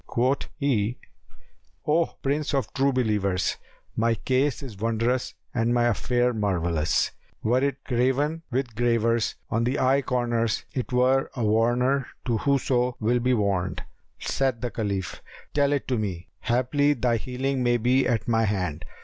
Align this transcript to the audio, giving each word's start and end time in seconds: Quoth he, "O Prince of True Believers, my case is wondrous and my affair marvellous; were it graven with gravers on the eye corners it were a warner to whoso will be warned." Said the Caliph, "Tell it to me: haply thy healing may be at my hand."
Quoth 0.07 0.49
he, 0.57 0.97
"O 1.85 2.07
Prince 2.23 2.55
of 2.55 2.73
True 2.73 2.91
Believers, 2.91 3.57
my 3.95 4.15
case 4.15 4.63
is 4.63 4.79
wondrous 4.79 5.35
and 5.53 5.75
my 5.75 5.83
affair 5.83 6.33
marvellous; 6.33 7.11
were 7.43 7.61
it 7.63 7.83
graven 7.83 8.41
with 8.49 8.73
gravers 8.75 9.35
on 9.51 9.63
the 9.63 9.77
eye 9.77 10.01
corners 10.01 10.65
it 10.73 10.91
were 10.91 11.29
a 11.35 11.45
warner 11.45 12.07
to 12.25 12.39
whoso 12.39 12.97
will 12.99 13.19
be 13.19 13.35
warned." 13.35 13.83
Said 14.17 14.61
the 14.61 14.71
Caliph, 14.71 15.21
"Tell 15.53 15.71
it 15.71 15.87
to 15.89 15.99
me: 15.99 16.29
haply 16.39 16.93
thy 16.93 17.17
healing 17.17 17.61
may 17.61 17.77
be 17.77 18.07
at 18.07 18.27
my 18.27 18.45
hand." 18.45 18.85